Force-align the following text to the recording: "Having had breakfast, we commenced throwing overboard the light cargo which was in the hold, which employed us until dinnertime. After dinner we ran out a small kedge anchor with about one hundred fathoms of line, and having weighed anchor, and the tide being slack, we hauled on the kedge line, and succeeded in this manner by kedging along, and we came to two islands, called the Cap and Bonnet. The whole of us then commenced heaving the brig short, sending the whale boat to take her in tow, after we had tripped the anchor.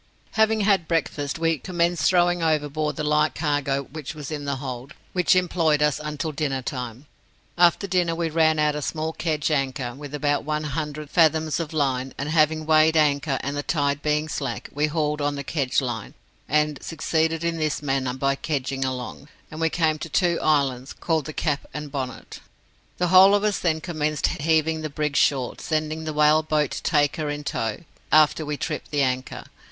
"Having 0.31 0.61
had 0.61 0.87
breakfast, 0.87 1.37
we 1.37 1.59
commenced 1.59 2.05
throwing 2.09 2.41
overboard 2.41 2.95
the 2.95 3.03
light 3.03 3.35
cargo 3.35 3.83
which 3.83 4.15
was 4.15 4.31
in 4.31 4.45
the 4.45 4.55
hold, 4.55 4.95
which 5.13 5.35
employed 5.35 5.83
us 5.83 5.99
until 6.03 6.31
dinnertime. 6.31 7.05
After 7.55 7.85
dinner 7.85 8.15
we 8.15 8.27
ran 8.31 8.57
out 8.57 8.73
a 8.73 8.81
small 8.81 9.13
kedge 9.13 9.51
anchor 9.51 9.93
with 9.93 10.15
about 10.15 10.43
one 10.43 10.63
hundred 10.63 11.11
fathoms 11.11 11.59
of 11.59 11.71
line, 11.71 12.15
and 12.17 12.29
having 12.29 12.65
weighed 12.65 12.97
anchor, 12.97 13.37
and 13.43 13.55
the 13.55 13.61
tide 13.61 14.01
being 14.01 14.27
slack, 14.27 14.69
we 14.73 14.87
hauled 14.87 15.21
on 15.21 15.35
the 15.35 15.43
kedge 15.43 15.81
line, 15.81 16.15
and 16.49 16.81
succeeded 16.81 17.43
in 17.43 17.57
this 17.57 17.83
manner 17.83 18.15
by 18.15 18.33
kedging 18.35 18.83
along, 18.83 19.27
and 19.51 19.61
we 19.61 19.69
came 19.69 19.99
to 19.99 20.09
two 20.09 20.39
islands, 20.41 20.93
called 20.93 21.25
the 21.25 21.31
Cap 21.31 21.67
and 21.75 21.91
Bonnet. 21.91 22.39
The 22.97 23.09
whole 23.09 23.35
of 23.35 23.43
us 23.43 23.59
then 23.59 23.81
commenced 23.81 24.25
heaving 24.25 24.81
the 24.81 24.89
brig 24.89 25.15
short, 25.15 25.61
sending 25.61 26.05
the 26.05 26.11
whale 26.13 26.41
boat 26.41 26.71
to 26.71 26.81
take 26.81 27.17
her 27.17 27.29
in 27.29 27.43
tow, 27.43 27.83
after 28.11 28.43
we 28.43 28.55
had 28.55 28.61
tripped 28.61 28.89
the 28.89 29.03
anchor. 29.03 29.43